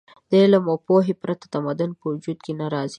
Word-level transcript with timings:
د 0.29 0.31
علم 0.43 0.63
او 0.71 0.77
پوهې 0.87 1.13
پرته 1.21 1.45
تمدن 1.55 1.89
په 1.99 2.05
وجود 2.11 2.37
نه 2.59 2.65
راځي. 2.73 2.89